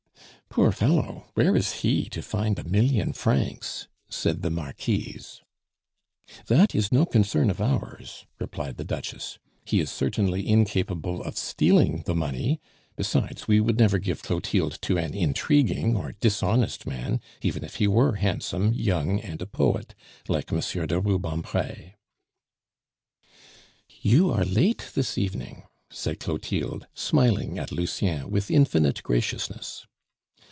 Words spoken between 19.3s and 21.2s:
a poet, like Monsieur de